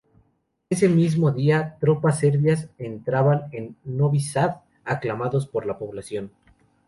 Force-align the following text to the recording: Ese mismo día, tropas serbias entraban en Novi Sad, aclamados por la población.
Ese 0.67 0.89
mismo 0.89 1.29
día, 1.31 1.77
tropas 1.79 2.17
serbias 2.21 2.71
entraban 2.79 3.43
en 3.51 3.75
Novi 3.83 4.19
Sad, 4.19 4.55
aclamados 4.83 5.45
por 5.45 5.67
la 5.67 5.77
población. 5.77 6.31